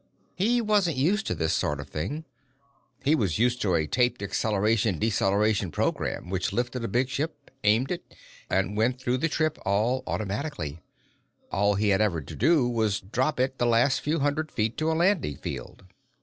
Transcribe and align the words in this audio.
He 0.35 0.61
wasn't 0.61 0.97
used 0.97 1.27
to 1.27 1.35
this 1.35 1.53
sort 1.53 1.79
of 1.79 1.87
thing. 1.87 2.25
He 3.03 3.13
was 3.13 3.37
used 3.37 3.61
to 3.61 3.75
a 3.75 3.85
taped 3.85 4.23
acceleration 4.23 4.97
deceleration 4.97 5.69
program 5.69 6.31
which 6.31 6.51
lifted 6.51 6.83
a 6.83 6.87
big 6.87 7.07
ship, 7.07 7.51
aimed 7.63 7.91
it, 7.91 8.15
and 8.49 8.75
went 8.75 8.99
through 8.99 9.17
the 9.19 9.29
trip 9.29 9.59
all 9.63 10.01
automatically. 10.07 10.81
All 11.51 11.75
he 11.75 11.89
had 11.89 12.01
ever 12.01 12.17
had 12.19 12.27
to 12.29 12.35
do 12.35 12.67
was 12.67 12.99
drop 12.99 13.39
it 13.39 13.59
the 13.59 13.67
last 13.67 14.01
few 14.01 14.17
hundred 14.21 14.51
feet 14.51 14.75
to 14.77 14.91
a 14.91 14.97
landing 14.97 15.37
field. 15.37 15.83